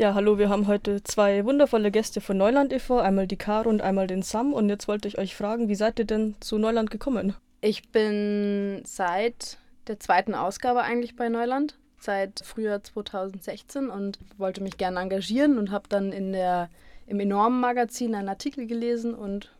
[0.00, 3.82] Ja, hallo, wir haben heute zwei wundervolle Gäste von Neuland e.V., einmal die Caro und
[3.82, 4.52] einmal den Sam.
[4.52, 7.34] Und jetzt wollte ich euch fragen, wie seid ihr denn zu Neuland gekommen?
[7.62, 9.58] Ich bin seit
[9.88, 15.72] der zweiten Ausgabe eigentlich bei Neuland, seit Frühjahr 2016 und wollte mich gerne engagieren und
[15.72, 16.70] habe dann in der,
[17.08, 19.50] im enormen Magazin einen Artikel gelesen und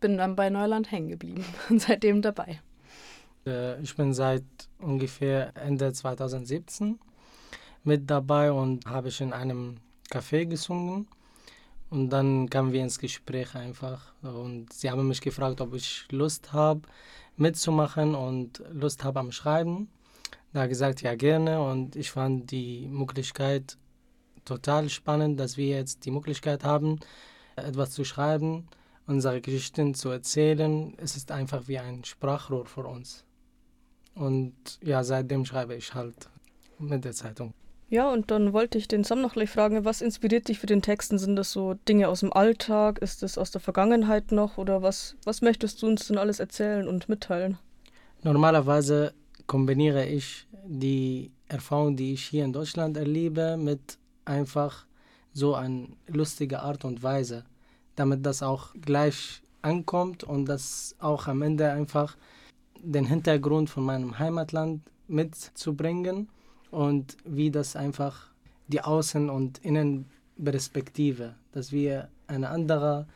[0.00, 2.60] bin dann bei Neuland hängen geblieben und seitdem dabei.
[3.46, 4.42] Äh, ich bin seit
[4.80, 6.98] ungefähr Ende 2017
[7.86, 9.76] mit dabei und habe ich in einem
[10.10, 11.08] Café gesungen.
[11.88, 14.12] Und dann kamen wir ins Gespräch einfach.
[14.22, 16.82] Und sie haben mich gefragt, ob ich Lust habe,
[17.36, 19.88] mitzumachen und Lust habe am Schreiben.
[20.52, 21.62] Da gesagt, ja gerne.
[21.62, 23.78] Und ich fand die Möglichkeit
[24.44, 26.98] total spannend, dass wir jetzt die Möglichkeit haben,
[27.54, 28.68] etwas zu schreiben,
[29.06, 30.94] unsere Geschichten zu erzählen.
[30.96, 33.24] Es ist einfach wie ein Sprachrohr für uns.
[34.14, 36.28] Und ja, seitdem schreibe ich halt
[36.78, 37.52] mit der Zeitung.
[37.88, 40.82] Ja, und dann wollte ich den Sam noch gleich fragen, was inspiriert dich für den
[40.82, 41.18] Texten?
[41.18, 42.98] Sind das so Dinge aus dem Alltag?
[42.98, 44.58] Ist das aus der Vergangenheit noch?
[44.58, 47.58] Oder was, was möchtest du uns denn alles erzählen und mitteilen?
[48.24, 49.14] Normalerweise
[49.46, 54.84] kombiniere ich die Erfahrung, die ich hier in Deutschland erlebe, mit einfach
[55.32, 57.44] so eine lustige Art und Weise,
[57.94, 62.16] damit das auch gleich ankommt und das auch am Ende einfach
[62.82, 66.28] den Hintergrund von meinem Heimatland mitzubringen
[66.70, 68.30] und wie das einfach
[68.68, 73.06] die Außen- und Innenperspektive, dass wir eine andere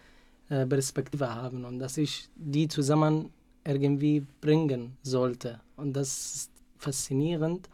[0.49, 3.31] äh, Perspektive haben und dass ich die zusammen
[3.65, 5.61] irgendwie bringen sollte.
[5.77, 7.69] Und das ist faszinierend.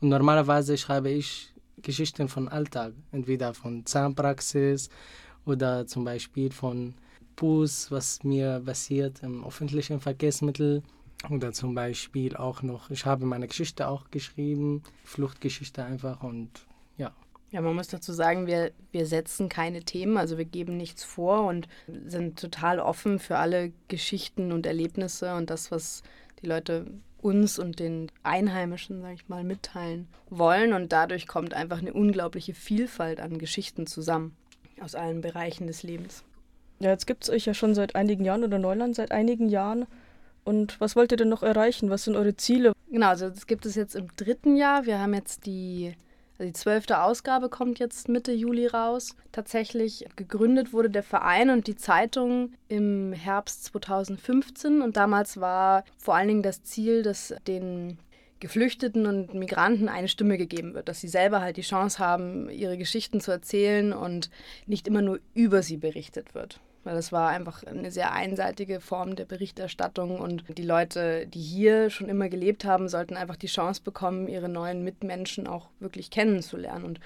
[0.00, 4.88] Und normalerweise schreibe ich Geschichten von Alltag, entweder von Zahnpraxis
[5.44, 6.94] oder zum Beispiel von
[7.36, 10.82] Bus, was mir passiert im öffentlichen Verkehrsmittel
[11.30, 16.50] oder zum Beispiel auch noch, ich habe meine Geschichte auch geschrieben, Fluchtgeschichte einfach und
[16.96, 17.12] ja.
[17.50, 21.46] Ja, man muss dazu sagen, wir, wir setzen keine Themen, also wir geben nichts vor
[21.46, 21.66] und
[22.06, 26.02] sind total offen für alle Geschichten und Erlebnisse und das, was
[26.42, 26.86] die Leute
[27.20, 30.72] uns und den Einheimischen, sag ich mal, mitteilen wollen.
[30.72, 34.36] Und dadurch kommt einfach eine unglaubliche Vielfalt an Geschichten zusammen
[34.80, 36.22] aus allen Bereichen des Lebens.
[36.80, 39.86] Ja, jetzt gibt es euch ja schon seit einigen Jahren oder Neuland seit einigen Jahren.
[40.48, 41.90] Und was wollt ihr denn noch erreichen?
[41.90, 42.72] Was sind eure Ziele?
[42.90, 44.86] Genau, also das gibt es jetzt im dritten Jahr.
[44.86, 45.92] Wir haben jetzt die,
[46.38, 49.14] also die zwölfte Ausgabe kommt jetzt Mitte Juli raus.
[49.30, 56.14] Tatsächlich gegründet wurde der Verein und die Zeitung im Herbst 2015 und damals war vor
[56.14, 57.98] allen Dingen das Ziel, dass den
[58.40, 62.78] Geflüchteten und Migranten eine Stimme gegeben wird, dass sie selber halt die Chance haben, ihre
[62.78, 64.30] Geschichten zu erzählen und
[64.64, 69.16] nicht immer nur über sie berichtet wird weil das war einfach eine sehr einseitige Form
[69.16, 73.82] der Berichterstattung und die Leute, die hier schon immer gelebt haben, sollten einfach die Chance
[73.82, 76.84] bekommen, ihre neuen Mitmenschen auch wirklich kennenzulernen.
[76.84, 77.00] Und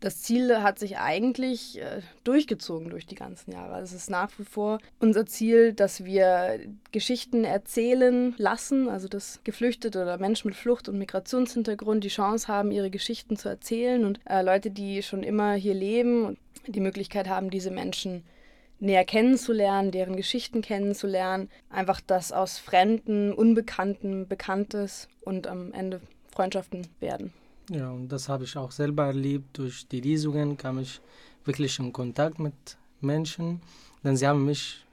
[0.00, 3.74] das Ziel hat sich eigentlich äh, durchgezogen durch die ganzen Jahre.
[3.74, 6.58] Also es ist nach wie vor unser Ziel, dass wir
[6.90, 12.70] Geschichten erzählen lassen, also dass Geflüchtete oder Menschen mit Flucht- und Migrationshintergrund die Chance haben,
[12.70, 17.50] ihre Geschichten zu erzählen und äh, Leute, die schon immer hier leben, die Möglichkeit haben,
[17.50, 18.39] diese Menschen zu
[18.80, 21.48] näher kennenzulernen, deren Geschichten kennenzulernen.
[21.68, 26.00] Einfach das aus Fremden, Unbekannten, Bekanntes und am Ende
[26.32, 27.32] Freundschaften werden.
[27.70, 29.58] Ja, und das habe ich auch selber erlebt.
[29.58, 31.00] Durch die Lesungen kam ich
[31.44, 32.54] wirklich in Kontakt mit
[33.00, 33.60] Menschen.
[34.02, 34.84] Denn sie haben mich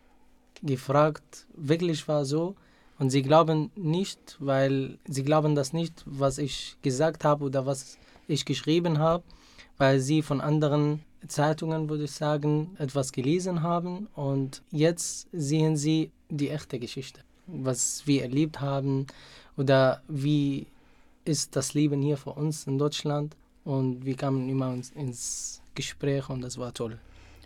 [0.61, 2.55] gefragt, wirklich war so.
[2.99, 7.97] Und sie glauben nicht, weil sie glauben das nicht, was ich gesagt habe oder was
[8.27, 9.23] ich geschrieben habe,
[9.77, 16.11] weil sie von anderen Zeitungen, würde ich sagen, etwas gelesen haben und jetzt sehen sie
[16.29, 19.07] die echte Geschichte, was wir erlebt haben
[19.57, 20.67] oder wie
[21.25, 23.35] ist das Leben hier für uns in Deutschland
[23.65, 26.97] und wir kamen immer ins Gespräch und das war toll.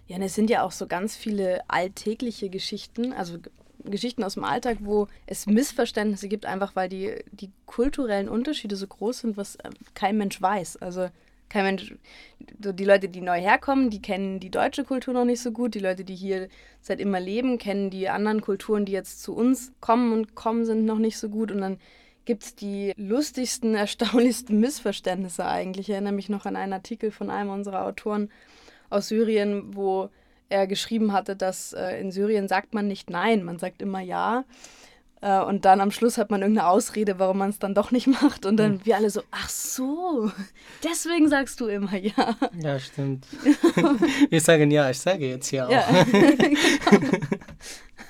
[0.08, 3.38] Ja, und es sind ja auch so ganz viele alltägliche Geschichten, also
[3.86, 8.88] Geschichten aus dem Alltag, wo es Missverständnisse gibt, einfach weil die, die kulturellen Unterschiede so
[8.88, 10.78] groß sind, was äh, kein Mensch weiß.
[10.78, 11.10] Also
[11.52, 11.94] kein Mensch,
[12.40, 15.76] die Leute, die neu herkommen, die kennen die deutsche Kultur noch nicht so gut.
[15.76, 16.48] Die Leute, die hier
[16.80, 20.86] seit immer leben, kennen die anderen Kulturen, die jetzt zu uns kommen und kommen sind,
[20.86, 21.52] noch nicht so gut.
[21.52, 21.78] Und dann
[22.24, 25.90] gibt es die lustigsten, erstaunlichsten Missverständnisse eigentlich.
[25.90, 28.32] Ich erinnere mich noch an einen Artikel von einem unserer Autoren
[28.90, 30.10] aus Syrien, wo
[30.48, 34.46] er geschrieben hatte, dass äh, in Syrien sagt man nicht Nein, man sagt immer Ja.
[35.22, 38.08] Äh, und dann am Schluss hat man irgendeine Ausrede, warum man es dann doch nicht
[38.22, 38.46] macht.
[38.46, 38.86] Und dann mhm.
[38.86, 40.32] wir alle so, ach so,
[40.84, 42.36] deswegen sagst du immer ja.
[42.60, 43.26] Ja, stimmt.
[44.30, 45.72] wir sagen ja, ich sage jetzt ja auch.
[45.72, 46.58] Ja, genau.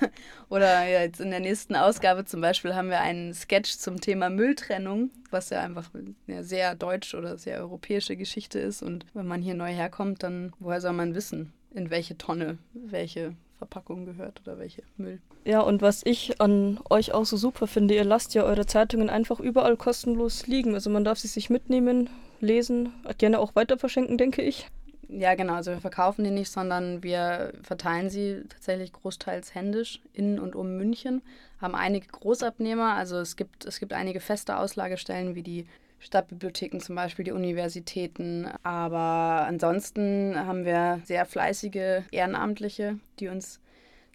[0.48, 5.10] Oder jetzt in der nächsten Ausgabe zum Beispiel haben wir einen Sketch zum Thema Mülltrennung,
[5.30, 5.90] was ja einfach
[6.28, 8.82] eine sehr deutsch oder sehr europäische Geschichte ist.
[8.82, 13.34] Und wenn man hier neu herkommt, dann woher soll man wissen, in welche Tonne welche
[13.62, 15.20] Verpackung gehört oder welche Müll.
[15.44, 19.08] Ja, und was ich an euch auch so super finde, ihr lasst ja eure Zeitungen
[19.08, 20.74] einfach überall kostenlos liegen.
[20.74, 22.10] Also man darf sie sich mitnehmen,
[22.40, 24.66] lesen, gerne auch weiter verschenken, denke ich.
[25.08, 25.54] Ja, genau.
[25.54, 30.76] Also wir verkaufen die nicht, sondern wir verteilen sie tatsächlich großteils händisch in und um
[30.76, 31.22] München.
[31.60, 32.94] Haben einige Großabnehmer.
[32.94, 35.66] Also es gibt, es gibt einige feste Auslagestellen wie die
[36.02, 38.48] Stadtbibliotheken zum Beispiel, die Universitäten.
[38.62, 43.60] Aber ansonsten haben wir sehr fleißige Ehrenamtliche, die uns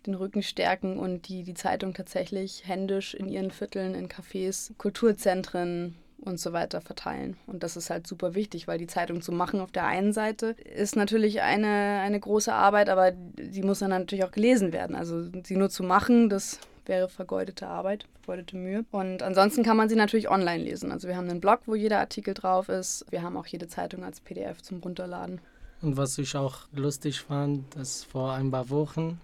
[0.06, 5.96] den Rücken stärken und die die Zeitung tatsächlich händisch in ihren Vierteln, in Cafés, Kulturzentren
[6.20, 7.38] und so weiter verteilen.
[7.46, 10.56] Und das ist halt super wichtig, weil die Zeitung zu machen auf der einen Seite
[10.76, 14.96] ist natürlich eine, eine große Arbeit, aber die muss dann natürlich auch gelesen werden.
[14.96, 18.86] Also sie nur zu machen, das wäre vergeudete Arbeit, vergeudete Mühe.
[18.92, 20.92] Und ansonsten kann man sie natürlich online lesen.
[20.92, 23.06] Also wir haben einen Blog, wo jeder Artikel drauf ist.
[23.10, 25.42] Wir haben auch jede Zeitung als PDF zum Runterladen.
[25.82, 29.20] Und was ich auch lustig fand, dass vor ein paar Wochen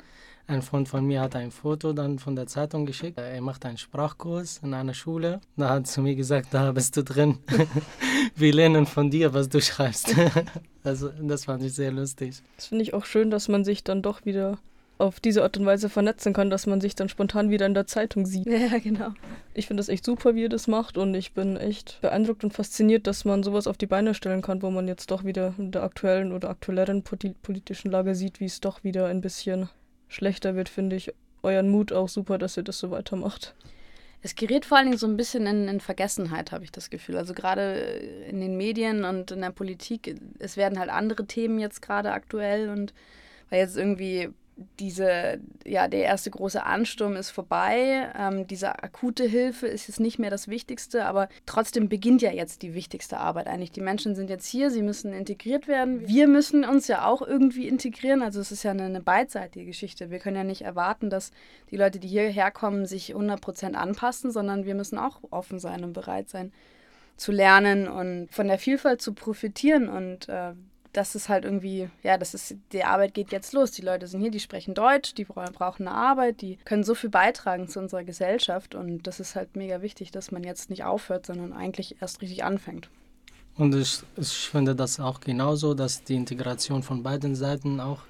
[0.46, 3.18] ein Freund von mir hat ein Foto dann von der Zeitung geschickt.
[3.18, 5.40] Er macht einen Sprachkurs in einer Schule.
[5.56, 7.40] Da hat zu mir gesagt, da bist du drin.
[8.36, 10.14] Wir lernen von dir, was du schreibst.
[10.84, 12.42] also das fand ich sehr lustig.
[12.58, 14.58] Das finde ich auch schön, dass man sich dann doch wieder
[14.98, 17.88] auf diese Art und Weise vernetzen kann, dass man sich dann spontan wieder in der
[17.88, 18.46] Zeitung sieht.
[18.48, 19.14] Ja, genau.
[19.54, 22.54] Ich finde das echt super, wie ihr das macht und ich bin echt beeindruckt und
[22.54, 25.72] fasziniert, dass man sowas auf die Beine stellen kann, wo man jetzt doch wieder in
[25.72, 29.70] der aktuellen oder aktuelleren politischen Lage sieht, wie es doch wieder ein bisschen
[30.08, 33.54] schlechter wird, finde ich euren Mut auch super, dass ihr das so weitermacht.
[34.22, 37.18] Es gerät vor allen Dingen so ein bisschen in, in Vergessenheit, habe ich das Gefühl.
[37.18, 37.74] Also gerade
[38.30, 42.70] in den Medien und in der Politik, es werden halt andere Themen jetzt gerade aktuell
[42.70, 42.94] und
[43.50, 44.30] weil jetzt irgendwie
[44.80, 48.12] diese, ja, der erste große Ansturm ist vorbei.
[48.18, 52.62] Ähm, diese akute Hilfe ist jetzt nicht mehr das Wichtigste, aber trotzdem beginnt ja jetzt
[52.62, 53.72] die wichtigste Arbeit eigentlich.
[53.72, 56.08] Die Menschen sind jetzt hier, sie müssen integriert werden.
[56.08, 58.22] Wir müssen uns ja auch irgendwie integrieren.
[58.22, 60.12] Also es ist ja eine, eine beidseitige Geschichte.
[60.12, 61.32] Wir können ja nicht erwarten, dass
[61.72, 65.94] die Leute, die hierher kommen, sich 100% anpassen, sondern wir müssen auch offen sein und
[65.94, 66.52] bereit sein
[67.16, 70.54] zu lernen und von der Vielfalt zu profitieren und äh,
[70.94, 73.72] das ist halt irgendwie, ja, das ist, die Arbeit geht jetzt los.
[73.72, 77.10] Die Leute sind hier, die sprechen Deutsch, die brauchen eine Arbeit, die können so viel
[77.10, 81.26] beitragen zu unserer Gesellschaft und das ist halt mega wichtig, dass man jetzt nicht aufhört,
[81.26, 82.90] sondern eigentlich erst richtig anfängt.
[83.56, 88.02] Und ich, ich finde das auch genauso, dass die Integration von beiden Seiten auch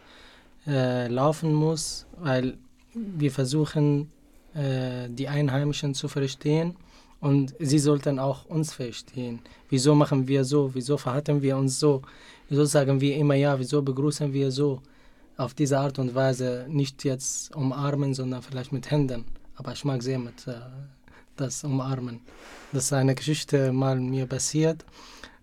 [0.67, 2.57] äh, laufen muss, weil
[2.93, 4.11] wir versuchen,
[4.53, 6.75] äh, die Einheimischen zu verstehen
[7.23, 9.39] und sie sollten auch uns verstehen.
[9.69, 10.71] Wieso machen wir so?
[10.73, 12.01] Wieso verhalten wir uns so?
[12.49, 13.57] Wieso sagen wir immer ja?
[13.57, 14.81] Wieso begrüßen wir so?
[15.37, 19.23] Auf diese Art und Weise nicht jetzt umarmen, sondern vielleicht mit Händen.
[19.55, 20.55] Aber ich mag sehr mit äh,
[21.37, 22.19] das Umarmen.
[22.73, 24.83] Das ist eine Geschichte mal mir passiert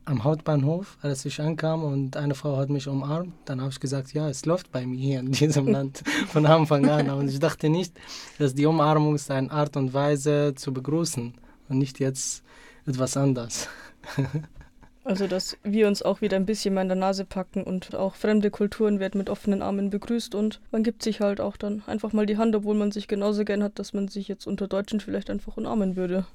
[0.04, 3.32] am Hauptbahnhof, als ich ankam und eine Frau hat mich umarmt.
[3.46, 6.86] Dann habe ich gesagt, ja, es läuft bei mir hier in diesem Land von Anfang
[6.90, 7.08] an.
[7.08, 7.98] Und ich dachte nicht,
[8.38, 11.32] dass die Umarmung ist eine Art und Weise zu begrüßen
[11.70, 12.42] und nicht jetzt
[12.86, 13.68] etwas anders.
[15.04, 18.14] also, dass wir uns auch wieder ein bisschen mehr in der Nase packen und auch
[18.14, 22.12] fremde Kulturen werden mit offenen Armen begrüßt und man gibt sich halt auch dann einfach
[22.12, 25.00] mal die Hand, obwohl man sich genauso gern hat, dass man sich jetzt unter Deutschen
[25.00, 26.26] vielleicht einfach umarmen würde.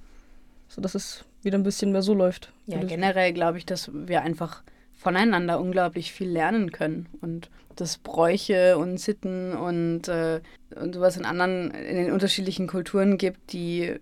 [0.68, 2.52] So dass es wieder ein bisschen mehr so läuft.
[2.66, 4.64] Ja, generell glaube ich, dass wir einfach
[4.96, 10.42] voneinander unglaublich viel lernen können und dass Bräuche und Sitten und, äh,
[10.76, 14.00] und sowas in anderen, in den unterschiedlichen Kulturen gibt, die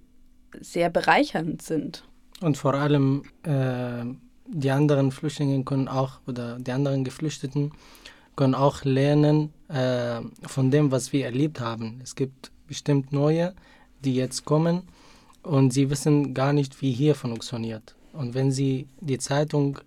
[0.62, 2.04] sehr bereichernd sind.
[2.42, 4.06] Und vor allem äh,
[4.48, 7.72] die anderen Flüchtlinge können auch, oder die anderen Geflüchteten
[8.36, 12.00] können auch lernen äh, von dem, was wir erlebt haben.
[12.04, 13.54] Es gibt bestimmt neue,
[14.04, 14.84] die jetzt kommen
[15.44, 17.96] und sie wissen gar nicht, wie hier funktioniert.
[18.12, 19.80] Und wenn sie die Zeitung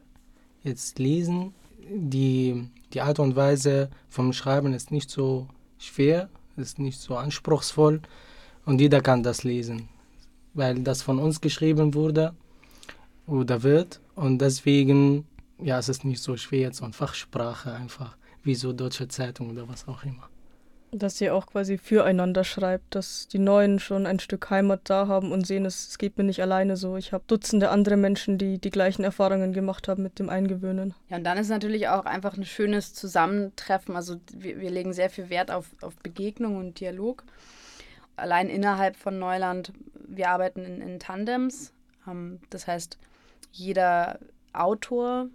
[0.63, 1.55] jetzt lesen,
[1.91, 8.01] die, die Art und Weise vom Schreiben ist nicht so schwer, ist nicht so anspruchsvoll
[8.65, 9.89] und jeder kann das lesen
[10.57, 12.35] weil das von uns geschrieben wurde
[13.27, 14.01] oder wird.
[14.15, 15.27] Und deswegen,
[15.61, 19.51] ja, es ist nicht so schwer, jetzt so eine Fachsprache einfach, wie so Deutsche Zeitung
[19.51, 20.29] oder was auch immer.
[20.93, 25.33] Dass ihr auch quasi füreinander schreibt, dass die Neuen schon ein Stück Heimat da haben
[25.33, 26.97] und sehen, es, es geht mir nicht alleine so.
[26.97, 30.95] Ich habe Dutzende andere Menschen, die die gleichen Erfahrungen gemacht haben mit dem Eingewöhnen.
[31.11, 33.97] Ja, und dann ist natürlich auch einfach ein schönes Zusammentreffen.
[33.97, 37.25] Also wir, wir legen sehr viel Wert auf, auf Begegnung und Dialog
[38.17, 39.73] allein innerhalb von Neuland,
[40.07, 41.73] wir arbeiten in, in Tandems.
[42.07, 42.99] Ähm, das heißt,
[43.53, 44.19] jeder
[44.53, 45.29] Autor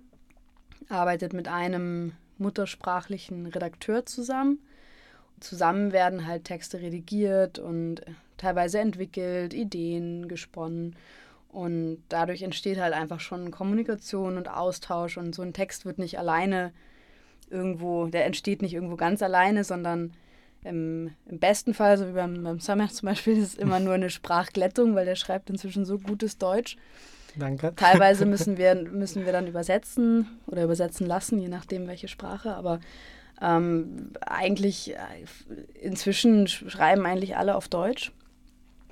[0.89, 4.59] arbeitet mit einem muttersprachlichen Redakteur zusammen.
[5.39, 8.01] zusammen werden halt Texte redigiert und
[8.37, 10.95] teilweise entwickelt, Ideen gesponnen.
[11.49, 15.17] Und dadurch entsteht halt einfach schon Kommunikation und Austausch.
[15.17, 16.71] Und so ein Text wird nicht alleine
[17.49, 20.13] irgendwo, der entsteht nicht irgendwo ganz alleine, sondern
[20.63, 23.93] im, im besten Fall, so wie beim, beim Summer zum Beispiel, ist es immer nur
[23.93, 26.77] eine Sprachglättung, weil der schreibt inzwischen so gutes Deutsch.
[27.35, 27.73] Danke.
[27.75, 32.53] Teilweise müssen wir, müssen wir dann übersetzen oder übersetzen lassen, je nachdem welche Sprache.
[32.53, 32.79] Aber
[33.41, 34.97] ähm, eigentlich, äh,
[35.81, 38.11] inzwischen schreiben eigentlich alle auf Deutsch.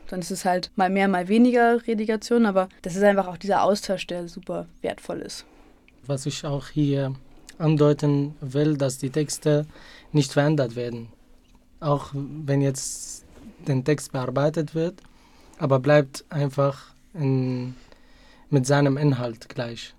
[0.07, 3.61] Dann ist es halt mal mehr, mal weniger Redigation, aber das ist einfach auch dieser
[3.61, 5.45] Austausch, der super wertvoll ist.
[6.07, 7.13] Was ich auch hier
[7.59, 9.67] andeuten will, dass die Texte
[10.11, 11.09] nicht verändert werden.
[11.79, 13.25] Auch wenn jetzt
[13.67, 15.01] der Text bearbeitet wird,
[15.57, 17.75] aber bleibt einfach in,
[18.50, 19.93] mit seinem Inhalt gleich.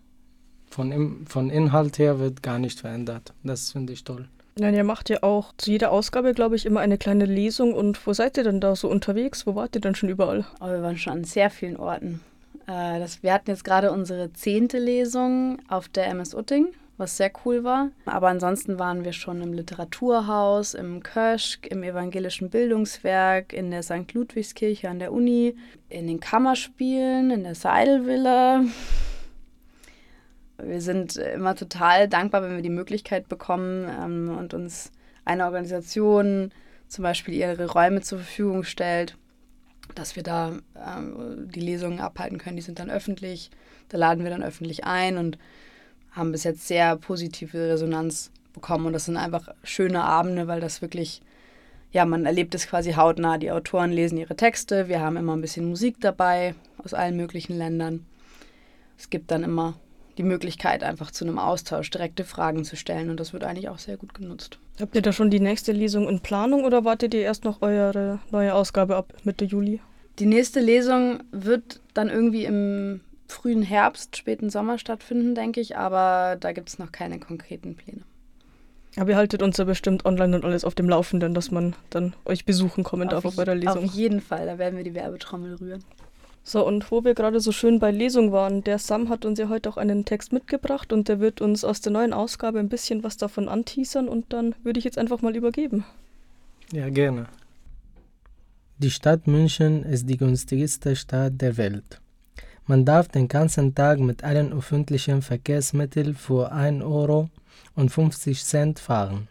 [0.71, 3.33] Von, von Inhalt her wird gar nicht verändert.
[3.43, 4.29] Das finde ich toll.
[4.59, 7.73] Ja, ihr macht ja auch zu jeder Ausgabe, glaube ich, immer eine kleine Lesung.
[7.73, 9.47] Und wo seid ihr denn da so unterwegs?
[9.47, 10.45] Wo wart ihr denn schon überall?
[10.61, 12.21] Oh, wir waren schon an sehr vielen Orten.
[12.67, 16.69] Äh, das, wir hatten jetzt gerade unsere zehnte Lesung auf der MS Utting,
[17.01, 17.91] was sehr cool war.
[18.05, 24.13] Aber ansonsten waren wir schon im Literaturhaus, im Köschk, im Evangelischen Bildungswerk, in der St.
[24.13, 25.57] Ludwigskirche an der Uni,
[25.89, 28.65] in den Kammerspielen, in der Seidelvilla.
[30.63, 34.93] Wir sind immer total dankbar, wenn wir die Möglichkeit bekommen ähm, und uns
[35.25, 36.53] eine Organisation
[36.87, 39.17] zum Beispiel ihre Räume zur Verfügung stellt,
[39.95, 42.57] dass wir da ähm, die Lesungen abhalten können.
[42.57, 43.51] Die sind dann öffentlich,
[43.89, 45.39] da laden wir dann öffentlich ein und
[46.13, 48.87] haben bis jetzt sehr positive Resonanz bekommen.
[48.87, 51.23] Und das sind einfach schöne Abende, weil das wirklich,
[51.93, 53.39] ja, man erlebt es quasi hautnah.
[53.39, 57.57] Die Autoren lesen ihre Texte, wir haben immer ein bisschen Musik dabei aus allen möglichen
[57.57, 58.07] Ländern.
[58.99, 59.75] Es gibt dann immer
[60.19, 63.09] die Möglichkeit, einfach zu einem Austausch direkte Fragen zu stellen.
[63.11, 64.59] Und das wird eigentlich auch sehr gut genutzt.
[64.81, 68.19] Habt ihr da schon die nächste Lesung in Planung oder wartet ihr erst noch eure
[68.31, 69.81] neue Ausgabe ab Mitte Juli?
[70.19, 73.01] Die nächste Lesung wird dann irgendwie im
[73.31, 78.03] frühen Herbst, späten Sommer stattfinden, denke ich, aber da gibt es noch keine konkreten Pläne.
[78.97, 82.15] Aber ihr haltet uns ja bestimmt online und alles auf dem Laufenden, dass man dann
[82.25, 83.85] euch besuchen kommen darf auf eurer Lesung.
[83.85, 85.85] Auf jeden Fall, da werden wir die Werbetrommel rühren.
[86.43, 89.49] So, und wo wir gerade so schön bei Lesung waren, der Sam hat uns ja
[89.49, 93.05] heute auch einen Text mitgebracht und der wird uns aus der neuen Ausgabe ein bisschen
[93.05, 95.85] was davon anteasern und dann würde ich jetzt einfach mal übergeben.
[96.73, 97.27] Ja, gerne.
[98.79, 102.01] Die Stadt München ist die günstigste Stadt der Welt.
[102.71, 107.29] Man darf den ganzen Tag mit allen öffentlichen Verkehrsmitteln für 1 Euro
[107.75, 109.27] und 50 Cent fahren.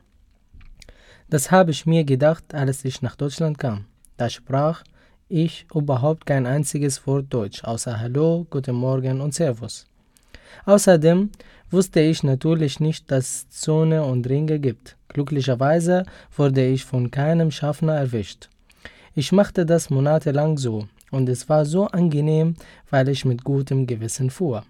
[1.30, 3.86] Das habe ich mir gedacht, als ich nach Deutschland kam.
[4.18, 4.84] Da sprach
[5.30, 9.88] ich überhaupt kein einziges Wort Deutsch, außer Hallo, Guten Morgen und Servus.
[10.66, 11.30] Außerdem
[11.72, 14.98] wusste ich natürlich nicht, dass es Zone und Ringe gibt.
[15.08, 16.04] Glücklicherweise
[16.36, 18.50] wurde ich von keinem Schaffner erwischt.
[19.16, 22.56] Ich machte das monatelang so, und es war so angenehm,
[22.90, 24.64] weil ich mit gutem Gewissen fuhr.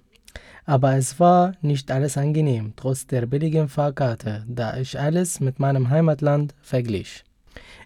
[0.66, 5.90] Aber es war nicht alles angenehm, trotz der billigen Fahrkarte, da ich alles mit meinem
[5.90, 7.24] Heimatland verglich.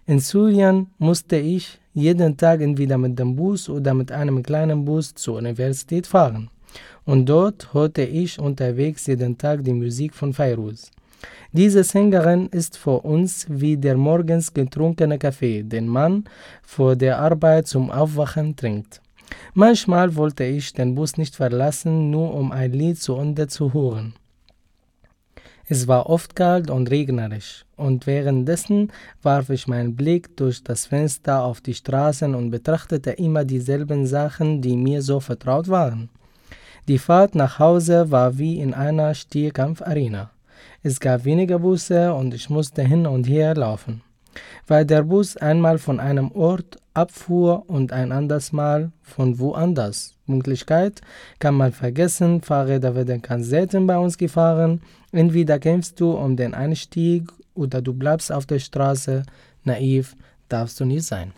[0.06, 5.14] In Syrien musste ich jeden Tag entweder mit dem Bus oder mit einem kleinen Bus
[5.14, 6.50] zur Universität fahren.
[7.06, 10.90] Und dort hörte ich unterwegs jeden Tag die Musik von Fairuz.
[11.52, 16.24] Diese Sängerin ist für uns wie der morgens getrunkene Kaffee, den man
[16.62, 19.00] vor der Arbeit zum Aufwachen trinkt.
[19.54, 24.14] Manchmal wollte ich den Bus nicht verlassen, nur um ein Lied zu Ende zu hören.
[25.66, 31.42] Es war oft kalt und regnerisch, und währenddessen warf ich meinen Blick durch das Fenster
[31.42, 36.10] auf die Straßen und betrachtete immer dieselben Sachen, die mir so vertraut waren.
[36.86, 40.33] Die Fahrt nach Hause war wie in einer Stierkampfarena.
[40.82, 44.02] Es gab weniger Busse und ich musste hin und her laufen.
[44.66, 50.14] Weil der Bus einmal von einem Ort abfuhr und ein anderes Mal von woanders.
[50.26, 51.00] Pünktlichkeit
[51.38, 54.80] kann man vergessen, Fahrräder werden ganz selten bei uns gefahren.
[55.12, 59.24] Entweder kämpfst du um den Einstieg oder du bleibst auf der Straße.
[59.64, 60.16] Naiv
[60.48, 61.32] darfst du nicht sein.